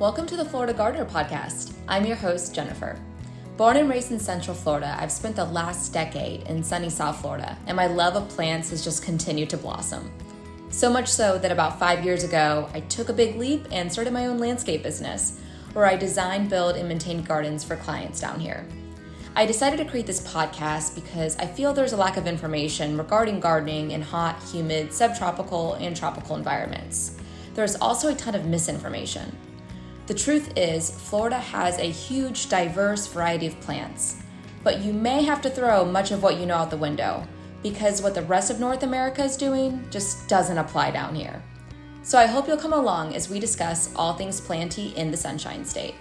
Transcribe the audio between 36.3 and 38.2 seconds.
you know out the window because what